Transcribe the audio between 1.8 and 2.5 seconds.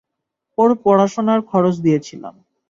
দিয়েছিলাম।